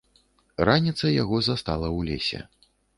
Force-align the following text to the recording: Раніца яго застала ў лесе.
Раніца 0.69 1.13
яго 1.21 1.35
застала 1.51 1.87
ў 1.97 2.13
лесе. 2.13 2.39